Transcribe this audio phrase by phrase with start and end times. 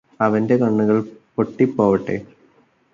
[0.19, 0.97] അവന്റെ കണ്ണുകൾ
[1.35, 2.17] പൊട്ടിപോവട്ടെ